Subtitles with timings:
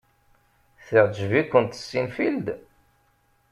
[0.85, 2.47] Teɛjeb-ikent Seinfeld?